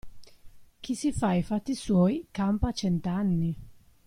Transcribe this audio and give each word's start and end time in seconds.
Chi 0.81 0.93
si 0.95 1.11
fa 1.11 1.29
i 1.39 1.43
fatti 1.49 1.75
suoi, 1.83 2.15
campa 2.37 2.69
cent'anni. 2.79 3.53